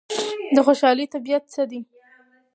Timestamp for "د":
0.55-0.57